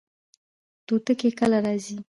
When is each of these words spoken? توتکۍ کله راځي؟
توتکۍ 0.87 1.29
کله 1.39 1.57
راځي؟ 1.65 1.97